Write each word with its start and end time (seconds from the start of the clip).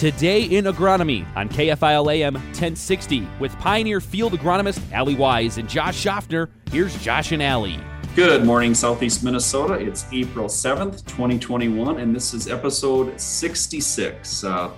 Today 0.00 0.44
in 0.44 0.64
Agronomy 0.64 1.26
on 1.36 1.50
KFIL 1.50 2.10
AM 2.10 2.32
1060 2.32 3.28
with 3.38 3.54
Pioneer 3.58 4.00
Field 4.00 4.32
Agronomist 4.32 4.80
Allie 4.92 5.14
Wise 5.14 5.58
and 5.58 5.68
Josh 5.68 5.94
Schaffner. 5.94 6.48
Here's 6.72 6.96
Josh 7.02 7.32
and 7.32 7.42
Allie. 7.42 7.78
Good 8.16 8.46
morning, 8.46 8.72
Southeast 8.72 9.22
Minnesota. 9.22 9.74
It's 9.74 10.06
April 10.10 10.48
7th, 10.48 11.04
2021, 11.04 12.00
and 12.00 12.16
this 12.16 12.32
is 12.32 12.48
episode 12.48 13.20
66. 13.20 14.42
Uh, 14.42 14.70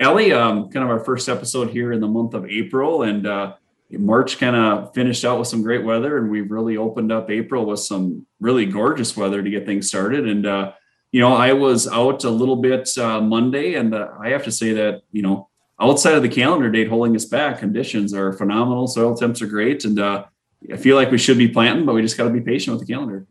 Allie, 0.00 0.32
um, 0.32 0.68
kind 0.70 0.82
of 0.82 0.90
our 0.90 1.04
first 1.04 1.28
episode 1.28 1.70
here 1.70 1.92
in 1.92 2.00
the 2.00 2.08
month 2.08 2.34
of 2.34 2.44
April, 2.44 3.04
and 3.04 3.28
uh, 3.28 3.54
March 3.92 4.38
kind 4.38 4.56
of 4.56 4.92
finished 4.92 5.24
out 5.24 5.38
with 5.38 5.46
some 5.46 5.62
great 5.62 5.84
weather, 5.84 6.18
and 6.18 6.28
we've 6.28 6.50
really 6.50 6.76
opened 6.76 7.12
up 7.12 7.30
April 7.30 7.64
with 7.64 7.78
some 7.78 8.26
really 8.40 8.66
gorgeous 8.66 9.16
weather 9.16 9.40
to 9.40 9.50
get 9.50 9.66
things 9.66 9.86
started. 9.86 10.26
And 10.26 10.44
uh, 10.44 10.72
you 11.14 11.20
know, 11.20 11.32
I 11.32 11.52
was 11.52 11.86
out 11.86 12.24
a 12.24 12.28
little 12.28 12.56
bit 12.56 12.90
uh, 12.98 13.20
Monday, 13.20 13.74
and 13.74 13.94
uh, 13.94 14.08
I 14.20 14.30
have 14.30 14.42
to 14.44 14.50
say 14.50 14.72
that 14.72 15.02
you 15.12 15.22
know, 15.22 15.48
outside 15.80 16.16
of 16.16 16.22
the 16.22 16.28
calendar 16.28 16.68
date 16.68 16.88
holding 16.88 17.14
us 17.14 17.24
back, 17.24 17.60
conditions 17.60 18.12
are 18.12 18.32
phenomenal. 18.32 18.88
Soil 18.88 19.14
temps 19.14 19.40
are 19.40 19.46
great, 19.46 19.84
and 19.84 20.00
uh, 20.00 20.24
I 20.72 20.76
feel 20.76 20.96
like 20.96 21.12
we 21.12 21.18
should 21.18 21.38
be 21.38 21.46
planting, 21.46 21.86
but 21.86 21.94
we 21.94 22.02
just 22.02 22.16
got 22.16 22.24
to 22.24 22.30
be 22.30 22.40
patient 22.40 22.76
with 22.76 22.84
the 22.84 22.92
calendar. 22.92 23.28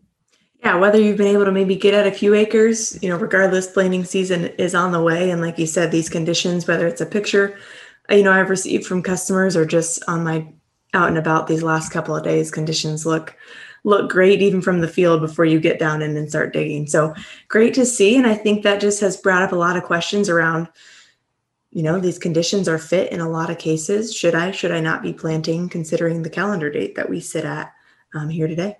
Yeah, 0.61 0.75
whether 0.75 0.97
you've 0.97 1.17
been 1.17 1.27
able 1.27 1.43
to 1.43 1.51
maybe 1.51 1.75
get 1.75 1.93
at 1.93 2.07
a 2.07 2.11
few 2.11 2.33
acres, 2.33 2.97
you 3.03 3.09
know, 3.09 3.17
regardless, 3.17 3.67
planting 3.67 4.05
season 4.05 4.45
is 4.57 4.73
on 4.73 4.93
the 4.93 5.01
way. 5.01 5.29
And 5.29 5.41
like 5.41 5.59
you 5.59 5.67
said, 5.67 5.91
these 5.91 6.07
conditions, 6.07 6.65
whether 6.65 6.87
it's 6.87 7.01
a 7.01 7.05
picture, 7.05 7.59
you 8.09 8.23
know, 8.23 8.31
I've 8.31 8.49
received 8.49 8.85
from 8.85 9.03
customers 9.03 9.57
or 9.57 9.65
just 9.65 10.01
on 10.07 10.23
my 10.23 10.47
out 10.93 11.09
and 11.09 11.17
about 11.17 11.47
these 11.47 11.63
last 11.63 11.91
couple 11.91 12.15
of 12.15 12.23
days, 12.23 12.49
conditions 12.49 13.05
look 13.05 13.35
look 13.83 14.09
great 14.09 14.41
even 14.41 14.61
from 14.61 14.79
the 14.79 14.87
field 14.87 15.21
before 15.21 15.45
you 15.45 15.59
get 15.59 15.79
down 15.79 16.01
in 16.01 16.15
and 16.15 16.29
start 16.29 16.53
digging. 16.53 16.87
So 16.87 17.13
great 17.47 17.73
to 17.73 17.85
see. 17.85 18.15
And 18.15 18.25
I 18.25 18.33
think 18.33 18.63
that 18.63 18.81
just 18.81 19.01
has 19.01 19.17
brought 19.17 19.43
up 19.43 19.51
a 19.51 19.57
lot 19.57 19.75
of 19.75 19.83
questions 19.83 20.29
around, 20.29 20.69
you 21.71 21.83
know, 21.83 21.99
these 21.99 22.17
conditions 22.17 22.69
are 22.69 22.77
fit 22.77 23.11
in 23.11 23.19
a 23.19 23.29
lot 23.29 23.49
of 23.49 23.57
cases. 23.57 24.15
Should 24.15 24.35
I, 24.35 24.51
should 24.51 24.71
I 24.71 24.79
not 24.79 25.01
be 25.01 25.11
planting 25.11 25.67
considering 25.67 26.23
the 26.23 26.29
calendar 26.29 26.69
date 26.69 26.95
that 26.95 27.09
we 27.09 27.19
sit 27.19 27.43
at 27.43 27.73
um, 28.13 28.29
here 28.29 28.47
today? 28.47 28.77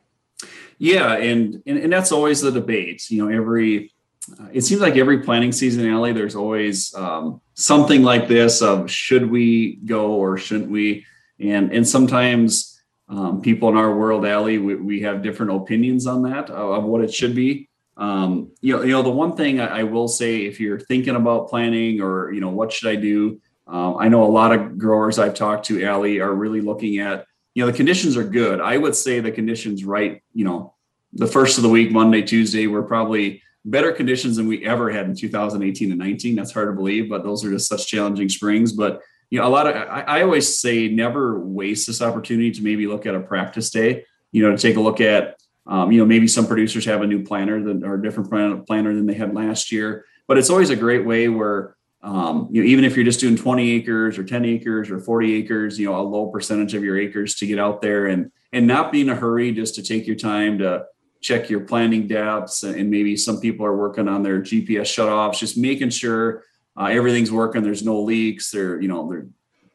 Yeah. 0.77 1.15
And, 1.17 1.61
and, 1.65 1.77
and 1.79 1.91
that's 1.91 2.11
always 2.11 2.41
the 2.41 2.51
debate, 2.51 3.09
you 3.09 3.25
know, 3.25 3.35
every, 3.35 3.91
uh, 4.39 4.47
it 4.53 4.61
seems 4.61 4.79
like 4.79 4.95
every 4.95 5.21
planting 5.21 5.51
season, 5.51 5.89
Allie, 5.89 6.13
there's 6.13 6.35
always 6.35 6.93
um, 6.95 7.41
something 7.55 8.03
like 8.03 8.29
this 8.29 8.61
of 8.61 8.89
should 8.89 9.29
we 9.29 9.75
go 9.85 10.13
or 10.13 10.37
shouldn't 10.37 10.71
we? 10.71 11.05
And, 11.39 11.73
and 11.73 11.85
sometimes, 11.85 12.72
um, 13.09 13.41
people 13.41 13.69
in 13.69 13.77
our 13.77 13.93
world, 13.95 14.25
Allie, 14.25 14.57
we, 14.57 14.75
we 14.75 15.01
have 15.01 15.21
different 15.21 15.51
opinions 15.51 16.07
on 16.07 16.23
that 16.23 16.49
of, 16.49 16.71
of 16.71 16.83
what 16.83 17.03
it 17.03 17.13
should 17.13 17.35
be. 17.35 17.69
Um, 17.95 18.51
you 18.61 18.75
know, 18.75 18.83
you 18.83 18.91
know, 18.91 19.03
the 19.03 19.09
one 19.09 19.35
thing 19.35 19.59
I, 19.59 19.79
I, 19.79 19.83
will 19.83 20.07
say, 20.07 20.45
if 20.45 20.59
you're 20.59 20.79
thinking 20.79 21.15
about 21.15 21.49
planning 21.49 22.01
or 22.01 22.31
you 22.31 22.41
know, 22.41 22.49
what 22.49 22.71
should 22.71 22.89
I 22.89 22.95
do? 22.95 23.39
Um, 23.67 23.97
I 23.99 24.07
know 24.07 24.23
a 24.23 24.25
lot 24.25 24.51
of 24.51 24.77
growers 24.79 25.19
I've 25.19 25.35
talked 25.35 25.65
to, 25.67 25.85
Allie, 25.85 26.19
are 26.19 26.33
really 26.33 26.61
looking 26.61 26.97
at 26.99 27.25
you 27.53 27.63
know 27.63 27.71
the 27.71 27.77
conditions 27.77 28.17
are 28.17 28.23
good. 28.23 28.59
I 28.59 28.77
would 28.77 28.95
say 28.95 29.19
the 29.19 29.31
conditions 29.31 29.85
right. 29.85 30.23
You 30.33 30.45
know, 30.45 30.73
the 31.13 31.27
first 31.27 31.57
of 31.57 31.63
the 31.63 31.69
week, 31.69 31.91
Monday, 31.91 32.23
Tuesday, 32.23 32.65
were 32.65 32.83
probably 32.83 33.43
better 33.65 33.91
conditions 33.91 34.37
than 34.37 34.47
we 34.47 34.65
ever 34.65 34.89
had 34.89 35.05
in 35.05 35.15
2018 35.15 35.91
and 35.91 35.99
19. 35.99 36.35
That's 36.35 36.51
hard 36.51 36.69
to 36.69 36.73
believe, 36.73 37.09
but 37.09 37.23
those 37.23 37.45
are 37.45 37.51
just 37.51 37.69
such 37.69 37.87
challenging 37.87 38.27
springs. 38.27 38.73
But 38.73 39.01
you 39.29 39.39
know, 39.39 39.47
a 39.47 39.49
lot 39.49 39.67
of 39.67 39.75
I, 39.75 40.01
I 40.01 40.21
always 40.21 40.59
say 40.59 40.87
never 40.87 41.39
waste 41.39 41.87
this 41.87 42.01
opportunity 42.01 42.51
to 42.51 42.61
maybe 42.61 42.87
look 42.87 43.05
at 43.05 43.15
a 43.15 43.19
practice 43.19 43.69
day. 43.69 44.05
You 44.31 44.43
know, 44.43 44.55
to 44.55 44.57
take 44.57 44.77
a 44.77 44.81
look 44.81 45.01
at 45.01 45.37
um, 45.67 45.91
you 45.91 45.99
know 45.99 46.05
maybe 46.05 46.27
some 46.27 46.47
producers 46.47 46.85
have 46.85 47.01
a 47.01 47.07
new 47.07 47.23
planter 47.23 47.61
that 47.63 47.83
or 47.83 47.95
a 47.95 48.01
different 48.01 48.29
planter 48.65 48.95
than 48.95 49.05
they 49.05 49.13
had 49.13 49.33
last 49.33 49.71
year. 49.71 50.05
But 50.27 50.37
it's 50.37 50.49
always 50.49 50.69
a 50.69 50.75
great 50.75 51.05
way 51.05 51.29
where 51.29 51.75
um, 52.03 52.49
you 52.51 52.61
know, 52.61 52.67
even 52.67 52.83
if 52.83 52.95
you're 52.95 53.05
just 53.05 53.21
doing 53.21 53.37
20 53.37 53.71
acres 53.71 54.17
or 54.17 54.25
10 54.25 54.43
acres 54.43 54.91
or 54.91 54.99
40 54.99 55.35
acres, 55.35 55.79
you 55.79 55.85
know, 55.85 55.99
a 55.99 56.03
low 56.03 56.27
percentage 56.27 56.73
of 56.73 56.83
your 56.83 56.97
acres 56.97 57.35
to 57.35 57.47
get 57.47 57.59
out 57.59 57.81
there 57.81 58.07
and 58.07 58.31
and 58.51 58.67
not 58.67 58.91
be 58.91 59.01
in 59.01 59.09
a 59.09 59.15
hurry, 59.15 59.51
just 59.51 59.75
to 59.75 59.83
take 59.83 60.05
your 60.05 60.15
time 60.15 60.59
to 60.59 60.85
check 61.21 61.49
your 61.49 61.61
planting 61.61 62.07
depths. 62.07 62.61
And 62.63 62.91
maybe 62.91 63.15
some 63.15 63.39
people 63.39 63.65
are 63.65 63.75
working 63.75 64.07
on 64.07 64.21
their 64.21 64.41
GPS 64.41 64.93
shutoffs, 64.93 65.39
just 65.39 65.57
making 65.57 65.89
sure 65.89 66.43
uh, 66.79 66.85
everything's 66.85 67.31
working. 67.31 67.63
There's 67.63 67.83
no 67.83 68.01
leaks. 68.01 68.51
There, 68.51 68.81
you 68.81 68.87
know, 68.87 69.09
their 69.09 69.27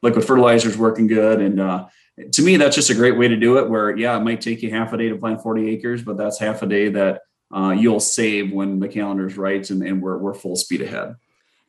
liquid 0.02 0.24
fertilizer's 0.24 0.76
working 0.76 1.06
good. 1.06 1.40
And 1.40 1.60
uh, 1.60 1.86
to 2.32 2.42
me, 2.42 2.56
that's 2.56 2.76
just 2.76 2.90
a 2.90 2.94
great 2.94 3.16
way 3.16 3.28
to 3.28 3.36
do 3.36 3.58
it. 3.58 3.68
Where 3.68 3.96
yeah, 3.96 4.16
it 4.16 4.22
might 4.22 4.40
take 4.40 4.62
you 4.62 4.70
half 4.70 4.92
a 4.92 4.96
day 4.98 5.08
to 5.08 5.16
plant 5.16 5.42
40 5.42 5.70
acres, 5.70 6.02
but 6.02 6.16
that's 6.16 6.38
half 6.38 6.62
a 6.62 6.66
day 6.66 6.88
that 6.90 7.22
uh, 7.54 7.70
you'll 7.70 8.00
save 8.00 8.52
when 8.52 8.78
the 8.78 8.88
calendar's 8.88 9.36
right 9.36 9.68
and, 9.70 9.82
and 9.82 10.02
we're 10.02 10.18
we're 10.18 10.34
full 10.34 10.56
speed 10.56 10.82
ahead. 10.82 11.16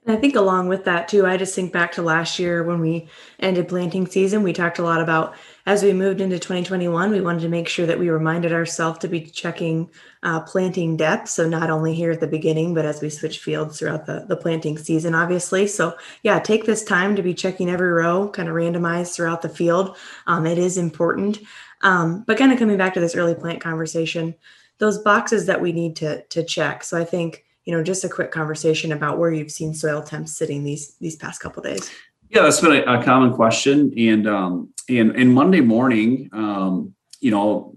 I 0.10 0.16
think 0.16 0.36
along 0.36 0.70
with 0.70 0.86
that 0.86 1.08
too, 1.08 1.26
I 1.28 1.38
just 1.38 1.54
think 1.54 1.72
back 1.72 1.92
to 1.94 2.02
last 2.02 2.40
year 2.40 2.64
when 2.64 2.80
we 2.80 3.08
ended 3.40 3.68
planting 3.68 4.08
season. 4.08 4.42
We 4.42 4.54
talked 4.54 4.80
a 4.80 4.84
lot 4.84 5.02
about 5.02 5.36
as 5.68 5.84
we 5.84 5.94
moved 5.94 6.20
into 6.20 6.40
2021, 6.40 7.12
we 7.12 7.22
wanted 7.22 7.42
to 7.42 7.50
make 7.50 7.68
sure 7.68 7.86
that 7.86 8.00
we 8.00 8.10
reminded 8.10 8.52
ourselves 8.52 8.98
to 9.00 9.08
be 9.08 9.22
checking 9.22 9.90
uh, 10.24 10.40
planting 10.42 10.98
depth. 10.98 11.30
So 11.30 11.48
not 11.48 11.70
only 11.70 11.94
here 11.94 12.12
at 12.12 12.20
the 12.20 12.28
beginning, 12.28 12.74
but 12.74 12.86
as 12.86 13.02
we 13.02 13.10
switch 13.10 13.38
fields 13.38 13.78
throughout 13.78 14.08
the, 14.08 14.26
the 14.28 14.36
planting 14.36 14.80
season, 14.80 15.14
obviously. 15.14 15.68
So 15.68 15.96
yeah, 16.24 16.40
take 16.40 16.66
this 16.66 16.84
time 16.84 17.16
to 17.16 17.22
be 17.22 17.36
checking 17.36 17.70
every 17.70 17.92
row, 17.92 18.30
kind 18.30 18.50
of 18.50 18.56
randomized 18.56 19.14
throughout 19.14 19.44
the 19.44 19.50
field. 19.50 19.96
Um, 20.26 20.48
it 20.48 20.58
is 20.58 20.78
important. 20.78 21.40
Um, 21.82 22.24
but 22.26 22.38
kind 22.38 22.52
of 22.52 22.58
coming 22.58 22.78
back 22.78 22.96
to 22.96 23.00
this 23.00 23.16
early 23.16 23.36
plant 23.36 23.62
conversation, 23.62 24.34
those 24.80 24.98
boxes 24.98 25.46
that 25.46 25.62
we 25.62 25.72
need 25.72 25.96
to 25.98 26.24
to 26.24 26.44
check. 26.44 26.84
So 26.84 26.98
I 26.98 27.04
think 27.04 27.46
you 27.70 27.76
know, 27.76 27.84
just 27.84 28.04
a 28.04 28.10
quick 28.10 28.32
conversation 28.32 28.94
about 28.94 29.20
where 29.20 29.32
you've 29.32 29.52
seen 29.52 29.76
soil 29.76 30.02
temps 30.02 30.36
sitting 30.36 30.64
these 30.64 30.96
these 30.96 31.16
past 31.16 31.40
couple 31.40 31.62
days. 31.62 31.88
Yeah, 32.32 32.42
that's 32.42 32.60
been 32.60 32.72
a, 32.72 33.00
a, 33.00 33.04
common 33.04 33.32
question, 33.32 33.94
and 33.96 34.28
um, 34.28 34.74
and 34.90 35.16
and 35.16 35.32
Monday 35.32 35.62
morning, 35.62 36.32
um, 36.34 36.96
you 37.20 37.30
know, 37.30 37.76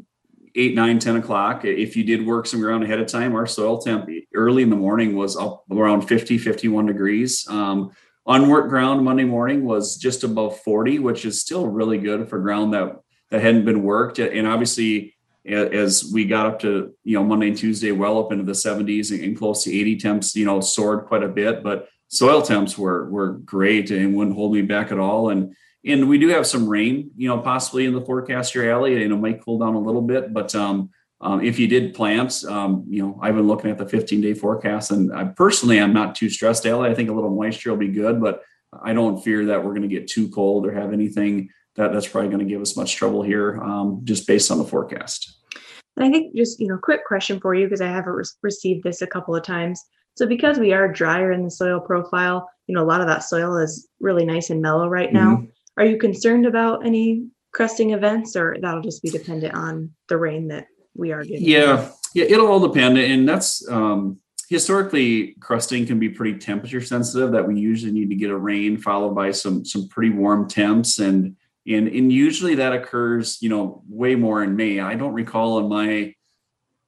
eight, 0.55 0.75
nine, 0.75 0.99
10 0.99 1.17
o'clock. 1.17 1.67
If 1.67 1.95
you 1.95 2.05
did 2.05 2.27
work 2.27 2.47
some 2.47 2.63
ground 2.63 2.85
ahead 2.85 3.01
of 3.01 3.07
time, 3.07 3.35
our 3.35 3.47
soil 3.47 3.83
temp 3.83 4.09
early 4.35 4.63
in 4.63 4.71
the 4.71 4.77
morning 4.77 5.15
was 5.15 5.37
up 5.37 5.65
around 5.71 6.09
50, 6.09 6.39
51 6.39 6.87
degrees. 6.87 7.47
Um, 7.51 7.91
unworked 8.27 8.71
ground 8.71 9.05
Monday 9.05 9.25
morning 9.25 9.63
was 9.63 9.99
just 9.99 10.25
above 10.25 10.59
40, 10.61 11.01
which 11.01 11.27
is 11.27 11.39
still 11.39 11.67
really 11.67 11.99
good 11.99 12.31
for 12.31 12.39
ground 12.39 12.73
that 12.73 12.99
that 13.29 13.43
hadn't 13.43 13.67
been 13.67 13.83
worked. 13.83 14.19
And 14.19 14.47
obviously, 14.47 15.12
as 15.47 16.11
we 16.13 16.25
got 16.25 16.47
up 16.47 16.61
to 16.61 16.95
you 17.05 17.17
know 17.17 17.25
Monday 17.25 17.49
and 17.49 17.57
Tuesday, 17.57 17.93
well 17.93 18.19
up 18.19 18.33
into 18.33 18.45
the 18.45 18.53
70s 18.53 19.11
and 19.25 19.37
close 19.37 19.65
to 19.65 19.77
80 19.77 19.97
temps, 19.97 20.37
you 20.37 20.45
know, 20.45 20.61
soared 20.61 21.07
quite 21.07 21.23
a 21.23 21.29
bit. 21.29 21.63
But 21.63 21.89
soil 22.09 22.43
temps 22.43 22.77
were 22.79 23.09
were 23.11 23.33
great 23.33 23.91
and 23.91 24.15
wouldn't 24.15 24.37
hold 24.37 24.53
me 24.53 24.63
back 24.63 24.93
at 24.93 24.99
all. 24.99 25.31
And 25.31 25.55
and 25.85 26.09
we 26.09 26.19
do 26.19 26.29
have 26.29 26.47
some 26.47 26.69
rain, 26.69 27.11
you 27.17 27.29
know, 27.29 27.39
possibly 27.39 27.87
in 27.87 27.93
the 27.93 28.05
forecast 28.05 28.53
here, 28.53 28.71
Allie, 28.71 29.03
and 29.03 29.13
it 29.13 29.17
might 29.17 29.45
cool 29.45 29.59
down 29.59 29.75
a 29.75 29.81
little 29.81 30.03
bit, 30.03 30.33
but 30.33 30.55
um, 30.55 30.91
um, 31.21 31.41
if 31.41 31.59
you 31.59 31.69
did 31.69 31.95
plant, 31.95 32.45
um, 32.45 32.85
you 32.89 33.01
know, 33.01 33.19
I've 33.23 33.37
been 33.37 33.47
looking 33.47 33.71
at 33.71 33.79
the 33.79 33.89
15 33.89 34.21
day 34.21 34.35
forecast, 34.35 34.91
and 34.91 35.13
I 35.15 35.25
personally 35.25 35.81
I'm 35.81 35.93
not 35.93 36.17
too 36.17 36.29
stressed, 36.29 36.67
Allie. 36.67 36.91
I 36.91 36.95
think 36.95 37.11
a 37.11 37.13
little 37.13 37.31
moisture 37.31 37.71
will 37.71 37.79
be 37.79 37.89
good, 37.89 38.21
but 38.21 38.43
I 38.83 38.93
don't 38.93 39.23
fear 39.23 39.47
that 39.47 39.65
we're 39.65 39.75
going 39.75 39.83
to 39.83 39.89
get 39.89 40.09
too 40.09 40.29
cold 40.29 40.67
or 40.67 40.73
have 40.73 40.93
anything 40.93 41.51
that 41.77 41.93
that's 41.93 42.09
probably 42.09 42.31
going 42.31 42.47
to 42.47 42.53
give 42.53 42.61
us 42.61 42.77
much 42.77 42.97
trouble 42.97 43.23
here, 43.23 43.61
um, 43.63 44.01
just 44.05 44.27
based 44.27 44.51
on 44.51 44.59
the 44.59 44.65
forecast. 44.65 45.39
And 45.97 46.05
I 46.07 46.11
think 46.11 46.35
just 46.35 46.61
you 46.61 46.69
know, 46.69 46.79
quick 46.83 47.05
question 47.07 47.41
for 47.41 47.55
you 47.55 47.67
because 47.67 47.81
I 47.81 47.89
haven't 47.89 48.13
re- 48.13 48.25
received 48.43 48.85
this 48.85 49.03
a 49.03 49.07
couple 49.07 49.35
of 49.35 49.43
times. 49.43 49.83
So 50.17 50.27
because 50.27 50.59
we 50.59 50.73
are 50.73 50.93
drier 50.93 51.33
in 51.33 51.45
the 51.45 51.51
soil 51.51 51.81
profile, 51.81 52.49
you 52.67 52.75
know, 52.75 52.83
a 52.83 52.87
lot 52.87 53.01
of 53.01 53.07
that 53.07 53.25
soil 53.25 53.57
is 53.57 53.89
really 54.01 54.25
nice 54.25 54.51
and 54.51 54.61
mellow 54.61 54.89
right 54.89 55.13
now. 55.13 55.37
Mm-hmm. 55.37 55.47
Are 55.79 55.87
you 55.87 55.99
concerned 55.99 56.47
about 56.47 56.85
any 56.85 57.29
crusting 57.53 57.91
events, 57.91 58.37
or 58.37 58.57
that'll 58.61 58.83
just 58.83 59.03
be 59.03 59.11
dependent 59.11 59.55
on 59.55 59.91
the 60.09 60.19
rain 60.19 60.49
that 60.49 60.67
we 60.95 61.13
are 61.13 61.25
getting? 61.25 61.49
Yeah, 61.49 61.91
yeah, 62.15 62.25
it'll 62.25 62.49
all 62.49 62.61
depend, 62.61 62.99
and 62.99 63.27
that's 63.27 63.67
um, 63.71 64.19
historically 64.51 65.35
crusting 65.41 65.87
can 65.87 65.99
be 65.99 66.11
pretty 66.11 66.39
temperature 66.39 66.83
sensitive. 66.83 67.33
That 67.33 67.49
we 67.49 67.59
usually 67.59 67.93
need 67.93 68.11
to 68.11 68.17
get 68.17 68.31
a 68.31 68.37
rain 68.37 68.77
followed 68.77 69.15
by 69.15 69.31
some 69.31 69.65
some 69.65 69.89
pretty 69.89 70.11
warm 70.11 70.47
temps 70.47 70.99
and 70.99 71.37
and 71.67 71.89
and 71.89 72.13
usually 72.13 72.57
that 72.57 72.73
occurs 72.73 73.39
you 73.41 73.49
know 73.49 73.83
way 73.89 74.15
more 74.15 74.43
in 74.43 74.57
may. 74.57 74.81
I 74.81 74.95
don't 74.95 75.13
recall 75.15 75.59
in 75.59 75.69
my 75.69 76.15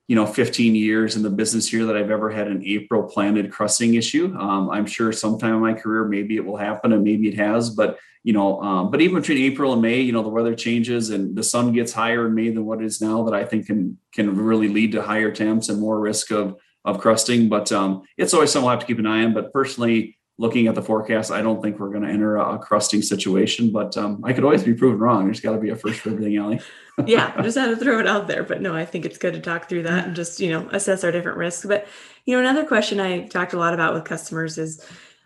you 0.06 0.16
know 0.16 0.26
15 0.26 0.74
years 0.74 1.16
in 1.16 1.22
the 1.22 1.30
business 1.30 1.66
here 1.66 1.86
that 1.86 1.96
i've 1.96 2.10
ever 2.10 2.28
had 2.28 2.46
an 2.46 2.62
april 2.66 3.04
planted 3.04 3.50
crusting 3.50 3.94
issue. 3.94 4.36
Um, 4.38 4.68
i'm 4.68 4.84
sure 4.84 5.12
sometime 5.12 5.54
in 5.54 5.60
my 5.60 5.72
career 5.72 6.04
maybe 6.04 6.36
it 6.36 6.44
will 6.44 6.58
happen 6.58 6.92
and 6.92 7.02
maybe 7.02 7.26
it 7.26 7.36
has 7.36 7.70
but 7.70 7.98
you 8.22 8.34
know 8.34 8.60
um, 8.60 8.90
but 8.90 9.00
even 9.00 9.18
between 9.18 9.38
april 9.38 9.72
and 9.72 9.80
may 9.80 10.02
you 10.02 10.12
know 10.12 10.22
the 10.22 10.28
weather 10.28 10.54
changes 10.54 11.08
and 11.08 11.34
the 11.34 11.42
sun 11.42 11.72
gets 11.72 11.90
higher 11.90 12.26
in 12.26 12.34
may 12.34 12.50
than 12.50 12.66
what 12.66 12.82
it 12.82 12.84
is 12.84 13.00
now 13.00 13.22
that 13.22 13.32
i 13.32 13.46
think 13.46 13.66
can 13.66 13.96
can 14.12 14.36
really 14.36 14.68
lead 14.68 14.92
to 14.92 15.00
higher 15.00 15.32
temps 15.32 15.70
and 15.70 15.80
more 15.80 15.98
risk 15.98 16.30
of 16.30 16.54
of 16.84 16.98
crusting. 16.98 17.48
But 17.48 17.72
um, 17.72 18.02
it's 18.16 18.34
always 18.34 18.52
something 18.52 18.66
we'll 18.66 18.72
have 18.72 18.80
to 18.80 18.86
keep 18.86 18.98
an 18.98 19.06
eye 19.06 19.24
on. 19.24 19.34
But 19.34 19.52
personally 19.52 20.18
looking 20.36 20.66
at 20.66 20.74
the 20.74 20.82
forecast, 20.82 21.30
I 21.30 21.42
don't 21.42 21.62
think 21.62 21.78
we're 21.78 21.90
going 21.90 22.02
to 22.02 22.08
enter 22.08 22.36
a, 22.36 22.58
crusting 22.58 23.02
situation, 23.02 23.70
but 23.70 23.96
um, 23.96 24.20
I 24.24 24.32
could 24.32 24.42
always 24.42 24.64
be 24.64 24.74
proven 24.74 24.98
wrong. 24.98 25.24
There's 25.24 25.40
got 25.40 25.52
to 25.52 25.58
be 25.58 25.70
a 25.70 25.76
first 25.76 26.00
for 26.00 26.10
everything, 26.10 26.36
Allie. 26.36 26.60
yeah, 27.06 27.32
I 27.36 27.42
just 27.42 27.56
had 27.56 27.70
to 27.70 27.76
throw 27.76 28.00
it 28.00 28.06
out 28.06 28.26
there. 28.26 28.42
But 28.42 28.60
no, 28.60 28.74
I 28.74 28.84
think 28.84 29.04
it's 29.04 29.18
good 29.18 29.34
to 29.34 29.40
talk 29.40 29.68
through 29.68 29.84
that 29.84 30.06
and 30.06 30.16
just, 30.16 30.40
you 30.40 30.50
know, 30.50 30.68
assess 30.72 31.04
our 31.04 31.12
different 31.12 31.38
risks. 31.38 31.64
But, 31.64 31.86
you 32.24 32.34
know, 32.34 32.40
another 32.40 32.66
question 32.66 32.98
I 32.98 33.26
talked 33.28 33.52
a 33.52 33.58
lot 33.58 33.74
about 33.74 33.94
with 33.94 34.04
customers 34.04 34.58
is 34.58 34.84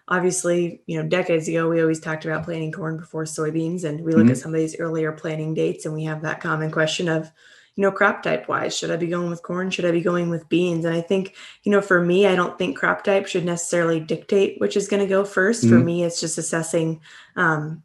obviously, 0.08 0.82
you 0.86 1.00
know, 1.00 1.08
decades 1.08 1.48
ago, 1.48 1.68
we 1.68 1.80
always 1.80 2.00
talked 2.00 2.26
about 2.26 2.44
planting 2.44 2.72
corn 2.72 2.98
before 2.98 3.24
soybeans. 3.24 3.84
And 3.84 4.04
we 4.04 4.12
look 4.12 4.24
mm-hmm. 4.24 4.32
at 4.32 4.38
some 4.38 4.54
of 4.54 4.60
these 4.60 4.78
earlier 4.78 5.12
planting 5.12 5.54
dates 5.54 5.86
and 5.86 5.94
we 5.94 6.04
have 6.04 6.22
that 6.22 6.40
common 6.40 6.70
question 6.70 7.08
of, 7.08 7.30
you 7.78 7.82
know, 7.82 7.92
crop 7.92 8.24
type 8.24 8.48
wise, 8.48 8.76
should 8.76 8.90
I 8.90 8.96
be 8.96 9.06
going 9.06 9.30
with 9.30 9.44
corn? 9.44 9.70
Should 9.70 9.84
I 9.84 9.92
be 9.92 10.00
going 10.00 10.30
with 10.30 10.48
beans? 10.48 10.84
And 10.84 10.96
I 10.96 11.00
think, 11.00 11.36
you 11.62 11.70
know, 11.70 11.80
for 11.80 12.04
me, 12.04 12.26
I 12.26 12.34
don't 12.34 12.58
think 12.58 12.76
crop 12.76 13.04
type 13.04 13.28
should 13.28 13.44
necessarily 13.44 14.00
dictate 14.00 14.60
which 14.60 14.76
is 14.76 14.88
going 14.88 15.00
to 15.00 15.08
go 15.08 15.22
1st 15.22 15.60
mm-hmm. 15.60 15.68
For 15.68 15.78
me, 15.78 16.02
it's 16.02 16.20
just 16.20 16.38
assessing, 16.38 17.00
um, 17.36 17.84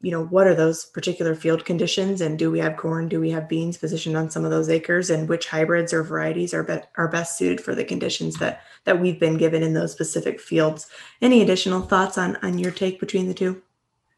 you 0.00 0.10
know 0.10 0.24
what 0.24 0.46
are 0.46 0.54
those 0.54 0.86
particular 0.86 1.34
field 1.34 1.66
conditions 1.66 2.22
and 2.22 2.38
do 2.38 2.50
we 2.50 2.58
have 2.58 2.78
corn 2.78 3.06
do 3.06 3.20
we 3.20 3.28
have 3.28 3.50
beans 3.50 3.76
positioned 3.76 4.16
on 4.16 4.30
some 4.30 4.46
of 4.46 4.50
those 4.50 4.70
acres 4.70 5.10
and 5.10 5.28
which 5.28 5.46
hybrids 5.46 5.92
or 5.92 6.02
varieties 6.02 6.54
are, 6.54 6.62
be- 6.62 6.80
are 6.96 7.06
best 7.06 7.36
suited 7.36 7.60
for 7.60 7.74
the 7.74 7.84
conditions 7.84 8.38
that 8.38 8.62
that 8.84 8.98
we've 8.98 9.20
been 9.20 9.36
given 9.36 9.62
in 9.62 9.74
those 9.74 9.92
specific 9.92 10.40
fields 10.40 10.86
any 11.20 11.42
additional 11.42 11.82
thoughts 11.82 12.16
on 12.16 12.36
on 12.36 12.56
your 12.56 12.72
take 12.72 12.98
between 12.98 13.28
the 13.28 13.34
two 13.34 13.60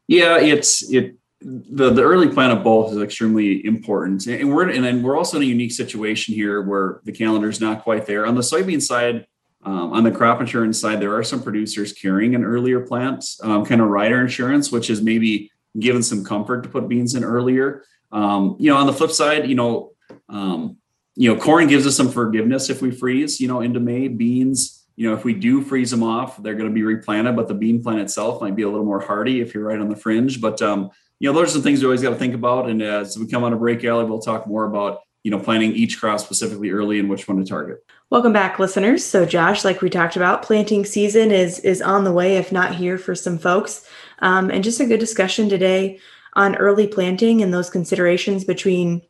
yeah 0.07 0.39
it's 0.39 0.89
it 0.89 1.17
the 1.43 1.89
the 1.91 2.01
early 2.01 2.29
plan 2.29 2.51
of 2.51 2.63
both 2.63 2.91
is 2.91 3.01
extremely 3.01 3.65
important 3.65 4.25
and 4.27 4.53
we're 4.53 4.69
and 4.69 4.83
then 4.83 5.03
we're 5.03 5.17
also 5.17 5.37
in 5.37 5.43
a 5.43 5.45
unique 5.45 5.71
situation 5.71 6.33
here 6.33 6.61
where 6.61 7.01
the 7.03 7.11
calendar 7.11 7.49
is 7.49 7.59
not 7.59 7.83
quite 7.83 8.05
there 8.05 8.25
on 8.25 8.35
the 8.35 8.41
soybean 8.41 8.81
side 8.81 9.27
um, 9.65 9.93
on 9.93 10.03
the 10.03 10.11
crop 10.11 10.41
insurance 10.41 10.79
side, 10.79 10.99
there 10.99 11.15
are 11.15 11.23
some 11.23 11.41
producers 11.41 11.93
carrying 11.93 12.35
an 12.35 12.43
earlier 12.43 12.81
plant, 12.81 13.23
um, 13.41 13.65
kind 13.65 13.79
of 13.79 13.87
rider 13.87 14.19
insurance, 14.19 14.71
which 14.71 14.89
is 14.89 15.01
maybe 15.01 15.51
given 15.79 16.03
some 16.03 16.23
comfort 16.23 16.63
to 16.63 16.69
put 16.69 16.89
beans 16.89 17.15
in 17.15 17.23
earlier. 17.23 17.83
Um, 18.11 18.57
you 18.59 18.69
know, 18.69 18.77
on 18.77 18.87
the 18.87 18.93
flip 18.93 19.11
side, 19.11 19.47
you 19.47 19.55
know, 19.55 19.91
um, 20.27 20.77
you 21.15 21.33
know, 21.33 21.39
corn 21.39 21.67
gives 21.67 21.87
us 21.87 21.95
some 21.95 22.09
forgiveness 22.09 22.69
if 22.69 22.81
we 22.81 22.91
freeze, 22.91 23.39
you 23.39 23.47
know, 23.47 23.61
into 23.61 23.79
May. 23.79 24.07
Beans, 24.07 24.82
you 24.95 25.09
know, 25.09 25.15
if 25.15 25.23
we 25.23 25.33
do 25.33 25.61
freeze 25.61 25.91
them 25.91 26.03
off, 26.03 26.41
they're 26.41 26.55
going 26.55 26.69
to 26.69 26.73
be 26.73 26.83
replanted, 26.83 27.35
but 27.35 27.47
the 27.47 27.53
bean 27.53 27.81
plant 27.81 27.99
itself 27.99 28.41
might 28.41 28.55
be 28.55 28.63
a 28.63 28.69
little 28.69 28.85
more 28.85 28.99
hardy 28.99 29.41
if 29.41 29.53
you're 29.53 29.63
right 29.63 29.79
on 29.79 29.89
the 29.89 29.95
fringe. 29.95 30.39
But 30.39 30.61
um, 30.61 30.91
you 31.19 31.31
know, 31.31 31.37
those 31.37 31.49
are 31.49 31.53
some 31.53 31.61
things 31.61 31.79
we 31.79 31.85
always 31.85 32.01
got 32.01 32.11
to 32.11 32.15
think 32.15 32.35
about. 32.35 32.69
And 32.69 32.81
as 32.81 33.17
we 33.17 33.27
come 33.27 33.43
on 33.43 33.53
a 33.53 33.57
break, 33.57 33.83
Allie, 33.83 34.05
we'll 34.05 34.19
talk 34.19 34.45
more 34.45 34.65
about 34.65 34.99
you 35.23 35.31
know 35.31 35.39
planting 35.39 35.71
each 35.71 35.99
crop 35.99 36.19
specifically 36.19 36.69
early 36.69 36.99
and 36.99 37.09
which 37.09 37.27
one 37.27 37.37
to 37.37 37.45
target. 37.45 37.83
Welcome 38.09 38.33
back, 38.33 38.59
listeners. 38.59 39.03
So, 39.03 39.25
Josh, 39.25 39.65
like 39.65 39.81
we 39.81 39.89
talked 39.89 40.15
about, 40.15 40.43
planting 40.43 40.85
season 40.85 41.31
is 41.31 41.59
is 41.59 41.81
on 41.81 42.03
the 42.03 42.13
way, 42.13 42.37
if 42.37 42.51
not 42.51 42.75
here, 42.75 42.97
for 42.97 43.15
some 43.15 43.39
folks. 43.39 43.87
Um, 44.19 44.51
and 44.51 44.63
just 44.63 44.79
a 44.79 44.85
good 44.85 44.99
discussion 44.99 45.49
today 45.49 45.99
on 46.35 46.55
early 46.55 46.87
planting 46.87 47.41
and 47.41 47.53
those 47.53 47.69
considerations 47.69 48.43
between 48.43 49.01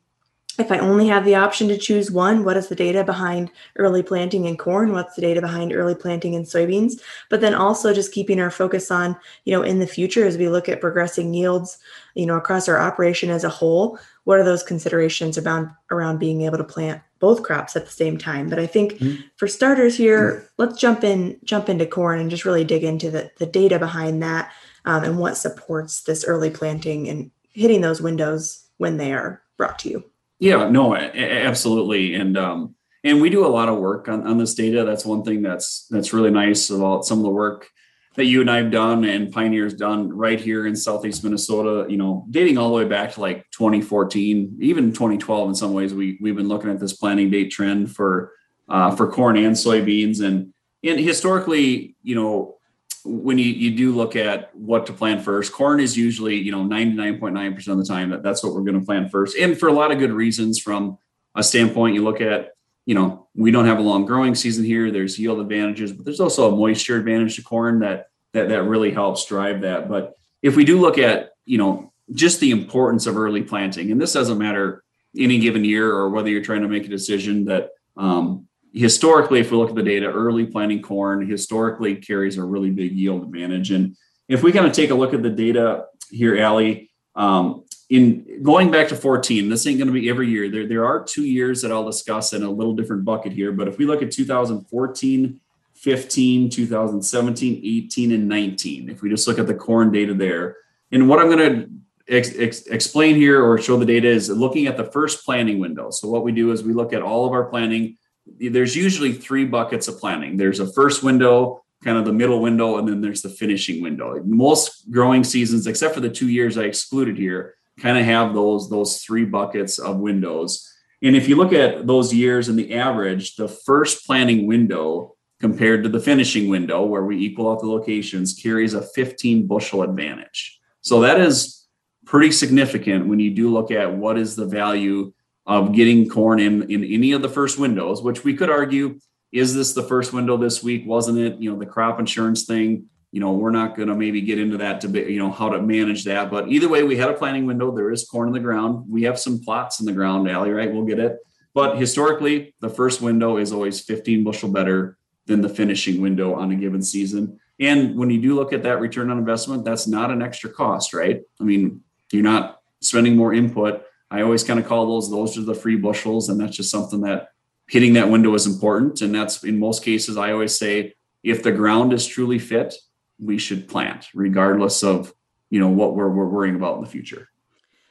if 0.59 0.71
I 0.71 0.77
only 0.77 1.07
have 1.07 1.25
the 1.25 1.35
option 1.35 1.67
to 1.69 1.77
choose 1.77 2.11
one, 2.11 2.43
what 2.43 2.57
is 2.57 2.67
the 2.67 2.75
data 2.75 3.03
behind 3.03 3.49
early 3.77 4.03
planting 4.03 4.45
in 4.45 4.57
corn? 4.57 4.91
What's 4.91 5.15
the 5.15 5.21
data 5.21 5.41
behind 5.41 5.73
early 5.73 5.95
planting 5.95 6.33
in 6.33 6.43
soybeans? 6.43 7.01
But 7.29 7.41
then 7.41 7.55
also 7.55 7.93
just 7.93 8.11
keeping 8.11 8.39
our 8.39 8.51
focus 8.51 8.91
on, 8.91 9.15
you 9.45 9.53
know, 9.53 9.63
in 9.63 9.79
the 9.79 9.87
future 9.87 10.25
as 10.25 10.37
we 10.37 10.49
look 10.49 10.69
at 10.69 10.81
progressing 10.81 11.33
yields, 11.33 11.79
you 12.15 12.25
know, 12.25 12.37
across 12.37 12.69
our 12.69 12.79
operation 12.79 13.29
as 13.29 13.43
a 13.43 13.49
whole, 13.49 13.97
what 14.25 14.39
are 14.39 14.43
those 14.43 14.63
considerations 14.63 15.37
around 15.37 15.69
around 15.91 16.19
being 16.19 16.41
able 16.43 16.57
to 16.57 16.63
plant 16.63 17.01
both 17.19 17.43
crops 17.43 17.75
at 17.75 17.85
the 17.85 17.91
same 17.91 18.17
time? 18.17 18.49
But 18.49 18.59
I 18.59 18.67
think 18.67 18.93
mm-hmm. 18.93 19.21
for 19.37 19.47
starters 19.47 19.97
here, 19.97 20.31
mm-hmm. 20.31 20.45
let's 20.57 20.79
jump 20.79 21.03
in 21.03 21.39
jump 21.43 21.67
into 21.67 21.85
corn 21.85 22.19
and 22.19 22.29
just 22.29 22.45
really 22.45 22.63
dig 22.63 22.83
into 22.83 23.09
the, 23.09 23.31
the 23.39 23.45
data 23.45 23.79
behind 23.79 24.21
that 24.23 24.51
um, 24.85 25.03
and 25.03 25.17
what 25.17 25.37
supports 25.37 26.03
this 26.03 26.23
early 26.25 26.49
planting 26.49 27.09
and 27.09 27.31
hitting 27.49 27.81
those 27.81 28.01
windows 28.01 28.67
when 28.77 28.97
they 28.97 29.13
are 29.13 29.41
brought 29.57 29.79
to 29.79 29.89
you. 29.89 30.03
Yeah, 30.43 30.67
no, 30.67 30.93
absolutely, 30.93 32.15
and 32.15 32.37
um, 32.37 32.75
and 33.01 33.21
we 33.21 33.29
do 33.29 33.45
a 33.45 33.47
lot 33.47 33.69
of 33.69 33.77
work 33.77 34.09
on, 34.09 34.27
on 34.27 34.37
this 34.37 34.53
data. 34.55 34.83
That's 34.83 35.05
one 35.05 35.23
thing 35.23 35.41
that's 35.41 35.87
that's 35.89 36.11
really 36.11 36.31
nice 36.31 36.69
about 36.69 37.05
some 37.05 37.19
of 37.19 37.23
the 37.23 37.29
work 37.29 37.69
that 38.15 38.25
you 38.25 38.41
and 38.41 38.51
I've 38.51 38.69
done 38.69 39.05
and 39.05 39.31
Pioneer's 39.31 39.73
done 39.73 40.09
right 40.09 40.37
here 40.37 40.67
in 40.67 40.75
Southeast 40.75 41.23
Minnesota. 41.23 41.89
You 41.89 41.95
know, 41.95 42.25
dating 42.29 42.57
all 42.57 42.67
the 42.67 42.75
way 42.75 42.83
back 42.83 43.13
to 43.13 43.21
like 43.21 43.49
2014, 43.51 44.57
even 44.59 44.91
2012. 44.91 45.47
In 45.47 45.55
some 45.55 45.71
ways, 45.71 45.93
we 45.93 46.17
we've 46.19 46.35
been 46.35 46.49
looking 46.49 46.69
at 46.69 46.77
this 46.77 46.91
planting 46.91 47.31
date 47.31 47.49
trend 47.49 47.95
for 47.95 48.33
uh, 48.67 48.93
for 48.93 49.09
corn 49.09 49.37
and 49.37 49.55
soybeans, 49.55 50.21
and 50.21 50.53
and 50.83 50.99
historically, 50.99 51.95
you 52.03 52.15
know, 52.15 52.57
when 53.05 53.37
you, 53.37 53.45
you 53.45 53.75
do 53.75 53.93
look 53.93 54.15
at 54.15 54.55
what 54.55 54.85
to 54.85 54.93
plant 54.93 55.23
first, 55.23 55.51
corn 55.51 55.79
is 55.79 55.97
usually, 55.97 56.37
you 56.37 56.51
know, 56.51 56.63
99.9% 56.63 57.67
of 57.67 57.77
the 57.77 57.85
time 57.85 58.09
that 58.11 58.23
that's 58.23 58.43
what 58.43 58.53
we're 58.53 58.61
going 58.61 58.79
to 58.79 58.85
plant 58.85 59.11
first. 59.11 59.37
And 59.37 59.57
for 59.57 59.67
a 59.67 59.73
lot 59.73 59.91
of 59.91 59.99
good 59.99 60.11
reasons 60.11 60.59
from 60.59 60.97
a 61.35 61.43
standpoint, 61.43 61.95
you 61.95 62.03
look 62.03 62.21
at, 62.21 62.51
you 62.85 62.95
know, 62.95 63.27
we 63.35 63.51
don't 63.51 63.65
have 63.65 63.79
a 63.79 63.81
long 63.81 64.05
growing 64.05 64.35
season 64.35 64.63
here. 64.63 64.89
There's 64.91 65.19
yield 65.19 65.39
advantages, 65.39 65.91
but 65.91 66.05
there's 66.05 66.19
also 66.19 66.51
a 66.51 66.55
moisture 66.55 66.97
advantage 66.97 67.35
to 67.35 67.43
corn 67.43 67.79
that, 67.79 68.07
that, 68.33 68.49
that 68.49 68.63
really 68.63 68.91
helps 68.91 69.25
drive 69.25 69.61
that. 69.61 69.89
But 69.89 70.13
if 70.41 70.55
we 70.55 70.63
do 70.63 70.79
look 70.79 70.97
at, 70.97 71.31
you 71.45 71.57
know, 71.57 71.91
just 72.13 72.39
the 72.39 72.51
importance 72.51 73.05
of 73.05 73.17
early 73.17 73.43
planting, 73.43 73.91
and 73.91 73.99
this 73.99 74.13
doesn't 74.13 74.37
matter 74.37 74.83
any 75.17 75.39
given 75.39 75.63
year 75.65 75.91
or 75.91 76.09
whether 76.09 76.29
you're 76.29 76.41
trying 76.41 76.61
to 76.61 76.67
make 76.67 76.85
a 76.85 76.89
decision 76.89 77.45
that, 77.45 77.69
um, 77.97 78.47
historically, 78.73 79.39
if 79.39 79.51
we 79.51 79.57
look 79.57 79.69
at 79.69 79.75
the 79.75 79.83
data, 79.83 80.07
early 80.07 80.45
planting 80.45 80.81
corn 80.81 81.27
historically 81.27 81.95
carries 81.95 82.37
a 82.37 82.43
really 82.43 82.71
big 82.71 82.91
yield 82.93 83.23
advantage. 83.23 83.71
And 83.71 83.95
if 84.27 84.41
we 84.43 84.51
kind 84.51 84.65
of 84.65 84.73
take 84.73 84.89
a 84.89 84.95
look 84.95 85.13
at 85.13 85.21
the 85.21 85.29
data 85.29 85.85
here, 86.09 86.37
Allie, 86.37 86.91
um, 87.15 87.65
in 87.89 88.41
going 88.41 88.71
back 88.71 88.87
to 88.87 88.95
14, 88.95 89.49
this 89.49 89.67
ain't 89.67 89.77
going 89.77 89.87
to 89.87 89.93
be 89.93 90.09
every 90.09 90.27
year. 90.27 90.49
There, 90.49 90.67
there 90.67 90.85
are 90.85 91.03
two 91.03 91.25
years 91.25 91.61
that 91.61 91.71
I'll 91.71 91.85
discuss 91.85 92.33
in 92.33 92.41
a 92.41 92.49
little 92.49 92.73
different 92.73 93.05
bucket 93.05 93.33
here. 93.33 93.51
But 93.51 93.67
if 93.67 93.77
we 93.77 93.85
look 93.85 94.01
at 94.01 94.11
2014, 94.11 95.39
15, 95.75 96.49
2017, 96.49 97.61
18, 97.63 98.11
and 98.11 98.27
19, 98.27 98.89
if 98.89 99.01
we 99.01 99.09
just 99.09 99.27
look 99.27 99.37
at 99.37 99.45
the 99.45 99.53
corn 99.53 99.91
data 99.91 100.13
there, 100.13 100.57
and 100.91 101.07
what 101.07 101.19
I'm 101.19 101.29
going 101.29 101.37
to 101.37 101.69
ex- 102.07 102.37
ex- 102.37 102.67
explain 102.67 103.15
here 103.15 103.43
or 103.43 103.59
show 103.59 103.77
the 103.77 103.85
data 103.85 104.07
is 104.07 104.29
looking 104.29 104.65
at 104.65 104.77
the 104.77 104.85
first 104.85 105.23
planting 105.25 105.59
window. 105.59 105.91
So 105.91 106.07
what 106.07 106.23
we 106.23 106.31
do 106.31 106.51
is 106.51 106.63
we 106.63 106.73
look 106.73 106.93
at 106.93 107.01
all 107.03 107.27
of 107.27 107.33
our 107.33 107.45
planting 107.45 107.97
there's 108.25 108.75
usually 108.75 109.13
three 109.13 109.45
buckets 109.45 109.87
of 109.87 109.99
planting. 109.99 110.37
There's 110.37 110.59
a 110.59 110.71
first 110.73 111.03
window, 111.03 111.63
kind 111.83 111.97
of 111.97 112.05
the 112.05 112.13
middle 112.13 112.41
window, 112.41 112.77
and 112.77 112.87
then 112.87 113.01
there's 113.01 113.21
the 113.21 113.29
finishing 113.29 113.81
window. 113.81 114.21
Most 114.23 114.89
growing 114.91 115.23
seasons, 115.23 115.67
except 115.67 115.93
for 115.93 116.01
the 116.01 116.09
two 116.09 116.29
years 116.29 116.57
I 116.57 116.63
excluded 116.63 117.17
here, 117.17 117.55
kind 117.79 117.97
of 117.97 118.05
have 118.05 118.33
those 118.33 118.69
those 118.69 119.01
three 119.01 119.25
buckets 119.25 119.79
of 119.79 119.97
windows. 119.97 120.69
And 121.01 121.15
if 121.15 121.27
you 121.27 121.35
look 121.35 121.51
at 121.51 121.85
those 121.85 122.13
years 122.13 122.47
and 122.47 122.57
the 122.57 122.75
average, 122.75 123.35
the 123.35 123.47
first 123.49 124.05
planting 124.05 124.47
window 124.47 125.15
compared 125.41 125.83
to 125.83 125.89
the 125.89 125.99
finishing 125.99 126.47
window, 126.47 126.85
where 126.85 127.03
we 127.03 127.17
equal 127.17 127.51
out 127.51 127.59
the 127.59 127.67
locations, 127.67 128.33
carries 128.33 128.73
a 128.73 128.81
15 128.81 129.45
bushel 129.45 129.83
advantage. 129.83 130.57
So 130.79 131.01
that 131.01 131.19
is 131.19 131.67
pretty 132.05 132.31
significant 132.31 133.07
when 133.07 133.19
you 133.19 133.31
do 133.31 133.51
look 133.51 133.69
at 133.69 133.93
what 133.93 134.17
is 134.17 134.35
the 134.35 134.45
value 134.45 135.11
of 135.45 135.73
getting 135.73 136.07
corn 136.07 136.39
in 136.39 136.63
in 136.71 136.83
any 136.83 137.11
of 137.11 137.21
the 137.21 137.29
first 137.29 137.59
windows, 137.59 138.01
which 138.01 138.23
we 138.23 138.33
could 138.33 138.49
argue 138.49 138.99
is 139.33 139.55
this 139.55 139.73
the 139.73 139.83
first 139.83 140.13
window 140.13 140.37
this 140.37 140.63
week? 140.63 140.83
Wasn't 140.85 141.17
it? 141.17 141.39
You 141.39 141.51
know, 141.51 141.59
the 141.59 141.65
crop 141.65 141.99
insurance 141.99 142.45
thing. 142.45 142.85
You 143.11 143.19
know, 143.19 143.33
we're 143.33 143.51
not 143.51 143.75
going 143.75 143.89
to 143.89 143.95
maybe 143.95 144.21
get 144.21 144.39
into 144.39 144.57
that 144.57 144.79
debate. 144.79 145.09
You 145.09 145.19
know, 145.19 145.31
how 145.31 145.49
to 145.49 145.61
manage 145.61 146.03
that. 146.05 146.31
But 146.31 146.49
either 146.49 146.69
way, 146.69 146.83
we 146.83 146.97
had 146.97 147.09
a 147.09 147.13
planting 147.13 147.45
window. 147.45 147.75
There 147.75 147.91
is 147.91 148.07
corn 148.07 148.27
in 148.27 148.33
the 148.33 148.39
ground. 148.39 148.85
We 148.87 149.03
have 149.03 149.19
some 149.19 149.41
plots 149.41 149.79
in 149.79 149.85
the 149.85 149.91
ground, 149.91 150.29
Allie. 150.29 150.51
Right? 150.51 150.71
We'll 150.71 150.85
get 150.85 150.99
it. 150.99 151.17
But 151.55 151.77
historically, 151.77 152.55
the 152.61 152.69
first 152.69 153.01
window 153.01 153.37
is 153.37 153.51
always 153.51 153.81
15 153.81 154.23
bushel 154.23 154.49
better 154.49 154.97
than 155.25 155.41
the 155.41 155.49
finishing 155.49 156.01
window 156.01 156.35
on 156.35 156.51
a 156.51 156.55
given 156.55 156.81
season. 156.81 157.39
And 157.59 157.97
when 157.97 158.09
you 158.09 158.21
do 158.21 158.35
look 158.35 158.53
at 158.53 158.63
that 158.63 158.79
return 158.79 159.09
on 159.09 159.17
investment, 159.17 159.63
that's 159.63 159.87
not 159.87 160.11
an 160.11 160.21
extra 160.21 160.49
cost, 160.49 160.93
right? 160.93 161.21
I 161.39 161.43
mean, 161.43 161.81
you're 162.11 162.23
not 162.23 162.59
spending 162.81 163.15
more 163.15 163.33
input 163.33 163.83
I 164.13 164.21
always 164.21 164.43
kind 164.43 164.59
of 164.59 164.67
call 164.67 164.85
those 164.85 165.09
those 165.09 165.39
are 165.39 165.41
the 165.41 165.55
free 165.55 165.75
bushels, 165.75 166.29
and 166.29 166.39
that's 166.39 166.55
just 166.55 166.69
something 166.69 167.01
that 167.01 167.29
hitting 167.67 167.93
that 167.93 168.09
window 168.09 168.35
is 168.35 168.45
important. 168.45 169.01
And 169.01 169.13
that's 169.13 169.43
in 169.43 169.57
most 169.57 169.83
cases, 169.83 170.17
I 170.17 170.31
always 170.31 170.55
say 170.55 170.93
if 171.23 171.41
the 171.41 171.51
ground 171.51 171.93
is 171.93 172.05
truly 172.05 172.37
fit, 172.37 172.75
we 173.19 173.39
should 173.39 173.67
plant, 173.67 174.09
regardless 174.13 174.83
of 174.83 175.11
you 175.49 175.59
know 175.59 175.67
what 175.67 175.95
we're, 175.95 176.09
we're 176.09 176.27
worrying 176.27 176.55
about 176.55 176.77
in 176.77 176.83
the 176.83 176.89
future. 176.89 177.27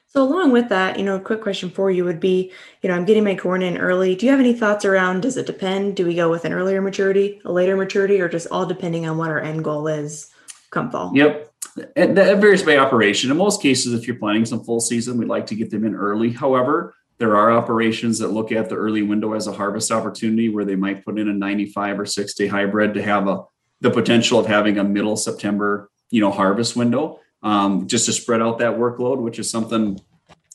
So 0.06 0.22
along 0.22 0.52
with 0.52 0.68
that, 0.68 0.96
you 0.96 1.04
know, 1.04 1.16
a 1.16 1.20
quick 1.20 1.42
question 1.42 1.70
for 1.70 1.90
you 1.90 2.04
would 2.04 2.20
be, 2.20 2.52
you 2.82 2.88
know, 2.88 2.94
I'm 2.94 3.06
getting 3.06 3.24
my 3.24 3.34
corn 3.34 3.62
in 3.62 3.78
early. 3.78 4.14
Do 4.14 4.26
you 4.26 4.30
have 4.30 4.40
any 4.40 4.52
thoughts 4.52 4.84
around 4.84 5.22
does 5.22 5.36
it 5.36 5.46
depend? 5.46 5.96
Do 5.96 6.06
we 6.06 6.14
go 6.14 6.30
with 6.30 6.44
an 6.44 6.52
earlier 6.52 6.82
maturity, 6.82 7.40
a 7.44 7.50
later 7.50 7.76
maturity, 7.76 8.20
or 8.20 8.28
just 8.28 8.46
all 8.50 8.66
depending 8.66 9.08
on 9.08 9.16
what 9.16 9.30
our 9.30 9.40
end 9.40 9.64
goal 9.64 9.88
is 9.88 10.30
come 10.70 10.88
fall? 10.88 11.10
Yep 11.16 11.51
that 11.76 12.38
varies 12.38 12.62
by 12.62 12.76
operation. 12.76 13.30
In 13.30 13.36
most 13.36 13.62
cases, 13.62 13.94
if 13.94 14.06
you're 14.06 14.16
planning 14.16 14.44
some 14.44 14.62
full 14.64 14.80
season, 14.80 15.16
we'd 15.16 15.28
like 15.28 15.46
to 15.46 15.54
get 15.54 15.70
them 15.70 15.84
in 15.84 15.94
early. 15.94 16.30
However, 16.30 16.94
there 17.18 17.36
are 17.36 17.52
operations 17.52 18.18
that 18.18 18.32
look 18.32 18.52
at 18.52 18.68
the 18.68 18.74
early 18.74 19.02
window 19.02 19.32
as 19.34 19.46
a 19.46 19.52
harvest 19.52 19.90
opportunity 19.90 20.48
where 20.48 20.64
they 20.64 20.76
might 20.76 21.04
put 21.04 21.18
in 21.18 21.28
a 21.28 21.32
95 21.32 22.00
or 22.00 22.06
6 22.06 22.34
day 22.34 22.46
hybrid 22.46 22.94
to 22.94 23.02
have 23.02 23.28
a 23.28 23.44
the 23.80 23.90
potential 23.90 24.38
of 24.38 24.46
having 24.46 24.78
a 24.78 24.84
middle 24.84 25.16
September, 25.16 25.90
you 26.10 26.20
know, 26.20 26.30
harvest 26.30 26.76
window, 26.76 27.18
um, 27.42 27.88
just 27.88 28.06
to 28.06 28.12
spread 28.12 28.40
out 28.40 28.58
that 28.58 28.76
workload, 28.78 29.18
which 29.18 29.40
is 29.40 29.50
something 29.50 30.00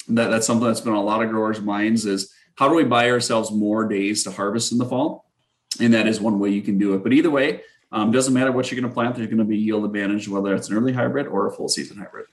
that 0.07 0.29
that's 0.29 0.47
something 0.47 0.65
that's 0.65 0.81
been 0.81 0.93
on 0.93 0.99
a 0.99 1.03
lot 1.03 1.21
of 1.21 1.29
growers' 1.29 1.59
minds 1.59 2.05
is 2.05 2.33
how 2.55 2.69
do 2.69 2.75
we 2.75 2.85
buy 2.85 3.11
ourselves 3.11 3.51
more 3.51 3.87
days 3.87 4.23
to 4.23 4.31
harvest 4.31 4.71
in 4.71 4.77
the 4.77 4.85
fall? 4.85 5.25
And 5.79 5.93
that 5.93 6.07
is 6.07 6.21
one 6.21 6.39
way 6.39 6.49
you 6.49 6.61
can 6.61 6.77
do 6.77 6.95
it. 6.95 7.03
But 7.03 7.11
either 7.11 7.29
way, 7.29 7.61
Um, 7.91 8.11
doesn't 8.11 8.33
matter 8.33 8.51
what 8.51 8.69
you're 8.69 8.79
going 8.79 8.89
to 8.89 8.93
plant, 8.93 9.15
there's 9.15 9.27
going 9.27 9.37
to 9.37 9.45
be 9.45 9.57
yield 9.57 9.85
advantage, 9.85 10.27
whether 10.27 10.53
it's 10.53 10.69
an 10.69 10.77
early 10.77 10.91
hybrid 10.91 11.27
or 11.27 11.47
a 11.47 11.51
full 11.51 11.69
season 11.69 11.97
hybrid. 11.97 12.25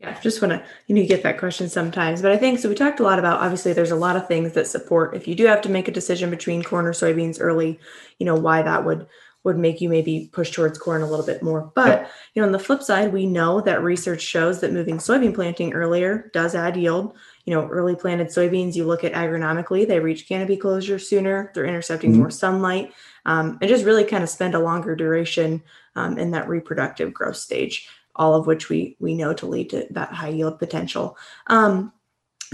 Yeah, 0.00 0.18
just 0.20 0.42
want 0.42 0.52
to, 0.52 0.62
you 0.86 0.94
know, 0.94 1.00
you 1.00 1.08
get 1.08 1.22
that 1.22 1.38
question 1.38 1.68
sometimes. 1.68 2.20
But 2.20 2.32
I 2.32 2.36
think 2.36 2.58
so. 2.58 2.68
We 2.68 2.74
talked 2.74 3.00
a 3.00 3.02
lot 3.02 3.18
about 3.18 3.40
obviously 3.40 3.72
there's 3.72 3.92
a 3.92 3.96
lot 3.96 4.16
of 4.16 4.28
things 4.28 4.52
that 4.52 4.66
support 4.66 5.16
if 5.16 5.26
you 5.26 5.34
do 5.34 5.46
have 5.46 5.62
to 5.62 5.70
make 5.70 5.88
a 5.88 5.92
decision 5.92 6.28
between 6.28 6.62
corn 6.62 6.86
or 6.86 6.92
soybeans 6.92 7.38
early, 7.40 7.80
you 8.18 8.26
know, 8.26 8.34
why 8.34 8.62
that 8.62 8.84
would 8.84 9.06
would 9.42 9.56
make 9.56 9.80
you 9.80 9.88
maybe 9.88 10.28
push 10.32 10.50
towards 10.50 10.76
corn 10.76 11.02
a 11.02 11.08
little 11.08 11.24
bit 11.24 11.42
more. 11.42 11.70
But 11.74 12.10
you 12.34 12.42
know, 12.42 12.46
on 12.46 12.52
the 12.52 12.58
flip 12.58 12.82
side, 12.82 13.12
we 13.12 13.26
know 13.26 13.60
that 13.60 13.82
research 13.82 14.20
shows 14.20 14.60
that 14.60 14.72
moving 14.72 14.98
soybean 14.98 15.34
planting 15.34 15.72
earlier 15.72 16.30
does 16.34 16.54
add 16.54 16.76
yield. 16.76 17.14
You 17.46 17.54
know, 17.54 17.66
early 17.68 17.96
planted 17.96 18.28
soybeans, 18.28 18.74
you 18.74 18.84
look 18.84 19.04
at 19.04 19.14
agronomically, 19.14 19.86
they 19.86 20.00
reach 20.00 20.28
canopy 20.28 20.56
closure 20.56 20.98
sooner. 20.98 21.50
They're 21.54 21.64
intercepting 21.64 22.10
mm-hmm. 22.10 22.20
more 22.20 22.30
sunlight, 22.30 22.92
um, 23.24 23.56
and 23.60 23.68
just 23.68 23.84
really 23.84 24.04
kind 24.04 24.22
of 24.22 24.28
spend 24.28 24.54
a 24.54 24.58
longer 24.58 24.94
duration 24.94 25.62
um, 25.94 26.18
in 26.18 26.32
that 26.32 26.48
reproductive 26.48 27.14
growth 27.14 27.36
stage. 27.36 27.88
All 28.16 28.34
of 28.34 28.46
which 28.46 28.68
we 28.68 28.96
we 28.98 29.14
know 29.14 29.32
to 29.34 29.46
lead 29.46 29.70
to 29.70 29.86
that 29.90 30.12
high 30.12 30.28
yield 30.28 30.58
potential. 30.58 31.16
Um, 31.46 31.92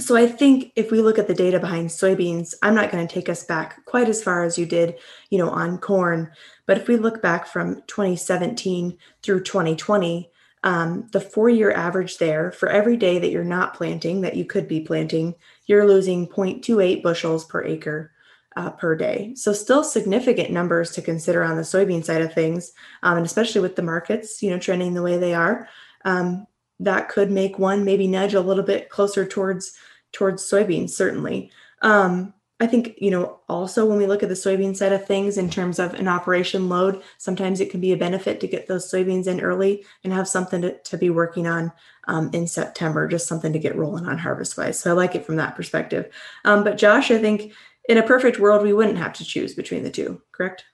so 0.01 0.17
I 0.17 0.27
think 0.27 0.73
if 0.75 0.91
we 0.91 1.03
look 1.03 1.19
at 1.19 1.29
the 1.29 1.35
data 1.35 1.61
behind 1.61 1.91
soybeans, 1.91 2.55
I'm 2.63 2.75
not 2.75 2.91
going 2.91 3.07
to 3.07 3.15
take 3.15 3.29
us 3.29 3.45
back 3.45 3.85
quite 3.85 4.09
as 4.09 4.23
far 4.23 4.43
as 4.43 4.57
you 4.57 4.65
did, 4.65 4.99
you 5.29 5.37
know, 5.37 5.51
on 5.51 5.79
corn. 5.79 6.31
But 6.67 6.79
if 6.79 6.89
we 6.89 6.97
look 6.97 7.21
back 7.21 7.47
from 7.47 7.83
2017 7.87 8.97
through 9.23 9.43
2020, 9.43 10.32
um, 10.65 11.09
the 11.13 11.21
four 11.21 11.49
year 11.49 11.73
average 11.73 12.19
there 12.19 12.53
for 12.53 12.69
every 12.69 12.97
day 12.97 13.19
that 13.19 13.31
you're 13.31 13.45
not 13.45 13.75
planting, 13.75 14.21
that 14.21 14.37
you 14.37 14.45
could 14.45 14.69
be 14.69 14.81
planting, 14.81 15.35
you're 15.67 15.87
losing 15.87 16.29
0.28 16.29 17.03
bushels 17.03 17.45
per 17.45 17.65
acre 17.65 18.13
uh, 18.57 18.71
per 18.71 18.95
day. 18.95 19.33
So, 19.35 19.53
still 19.53 19.83
significant 19.83 20.51
numbers 20.51 20.91
to 20.93 21.03
consider 21.03 21.43
on 21.43 21.57
the 21.57 21.63
soybean 21.63 22.05
side 22.05 22.23
of 22.23 22.35
things, 22.35 22.73
um, 23.03 23.17
and 23.17 23.27
especially 23.27 23.61
with 23.61 23.77
the 23.77 23.83
markets, 23.83 24.43
you 24.43 24.51
know, 24.51 24.59
trending 24.59 24.95
the 24.95 25.03
way 25.03 25.19
they 25.19 25.35
are. 25.35 25.69
Um, 26.05 26.47
that 26.81 27.09
could 27.09 27.31
make 27.31 27.59
one 27.59 27.85
maybe 27.85 28.09
nudge 28.09 28.35
a 28.35 28.41
little 28.41 28.65
bit 28.65 28.91
closer 28.91 29.25
towards 29.25 29.73
towards 30.11 30.43
soybeans 30.43 30.91
certainly 30.91 31.51
um, 31.83 32.35
i 32.63 32.67
think 32.67 32.95
you 32.99 33.11
know 33.11 33.41
also 33.49 33.85
when 33.85 33.99
we 33.99 34.07
look 34.07 34.23
at 34.23 34.29
the 34.29 34.35
soybean 34.35 34.77
side 34.77 34.93
of 34.93 35.07
things 35.07 35.37
in 35.37 35.51
terms 35.51 35.79
of 35.79 35.95
an 35.95 36.09
operation 36.09 36.69
load 36.69 37.03
sometimes 37.19 37.61
it 37.61 37.71
can 37.71 37.81
be 37.81 37.93
a 37.93 37.97
benefit 37.97 38.41
to 38.41 38.47
get 38.47 38.67
those 38.67 38.91
soybeans 38.91 39.27
in 39.27 39.41
early 39.41 39.85
and 40.05 40.13
have 40.13 40.29
something 40.29 40.63
to, 40.63 40.79
to 40.79 40.97
be 40.97 41.11
working 41.11 41.47
on 41.47 41.73
um, 42.09 42.31
in 42.33 42.47
september 42.47 43.09
just 43.09 43.27
something 43.27 43.53
to 43.53 43.59
get 43.59 43.77
rolling 43.77 44.07
on 44.07 44.17
harvest 44.17 44.57
wise 44.57 44.79
so 44.79 44.91
i 44.91 44.95
like 44.95 45.15
it 45.15 45.27
from 45.27 45.37
that 45.37 45.57
perspective 45.57 46.13
um, 46.45 46.63
but 46.65 46.79
josh 46.79 47.11
i 47.11 47.19
think 47.19 47.53
in 47.89 47.99
a 47.99 48.03
perfect 48.03 48.39
world 48.39 48.63
we 48.63 48.73
wouldn't 48.73 48.99
have 48.99 49.13
to 49.13 49.25
choose 49.25 49.55
between 49.55 49.83
the 49.83 49.91
two 49.91 50.23
correct 50.33 50.65